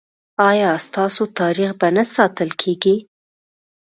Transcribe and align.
ایا 0.49 0.71
ستاسو 0.87 1.23
تاریخ 1.39 1.69
به 1.79 1.87
نه 1.95 2.03
ساتل 2.15 2.49
کیږي؟ 2.61 2.95